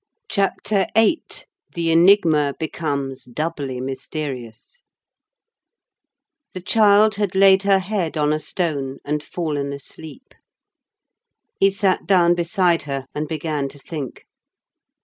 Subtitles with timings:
[0.29, 4.81] CHAPTER VIII—THE ENIGMA BECOMES DOUBLY MYSTERIOUS
[6.55, 10.33] The child had laid her head on a stone and fallen asleep.
[11.59, 14.25] He sat down beside her and began to think.